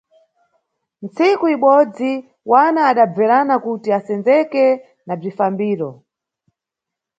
Ntsiku 1.05 1.45
ibodzi, 1.55 2.11
wana 2.51 2.81
adabverana 2.91 3.55
kuti 3.63 3.89
asendzeke 3.97 4.65
na 5.05 5.13
bzifambiro. 5.19 5.89